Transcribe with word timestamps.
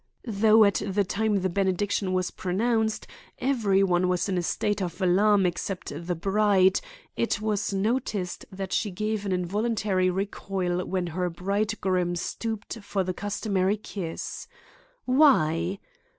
Though 0.25 0.63
at 0.63 0.81
the 0.83 1.03
time 1.03 1.41
the 1.43 1.47
benediction 1.49 2.11
was 2.11 2.31
pronounced 2.31 3.05
every 3.37 3.83
one 3.83 4.07
was 4.09 4.27
in 4.27 4.35
a 4.35 4.41
state 4.41 4.81
of 4.81 4.99
alarm 4.99 5.45
except 5.45 5.93
the 5.95 6.15
bride, 6.15 6.81
it 7.15 7.39
was 7.39 7.71
noticed 7.71 8.43
that 8.51 8.73
she 8.73 8.89
gave 8.89 9.27
an 9.27 9.31
involuntary 9.31 10.09
recoil 10.09 10.83
when 10.85 11.05
her 11.13 11.29
bridegroom 11.29 12.15
stooped 12.15 12.79
for 12.81 13.03
the 13.03 13.13
customary 13.13 13.77
kiss. 13.77 14.47
Why? 15.05 15.77